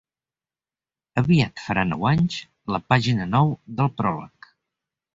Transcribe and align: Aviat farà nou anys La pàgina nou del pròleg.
Aviat 1.23 1.61
farà 1.67 1.85
nou 1.91 2.09
anys 2.15 2.39
La 2.77 2.83
pàgina 2.95 3.31
nou 3.37 3.57
del 3.79 3.97
pròleg. 4.03 4.55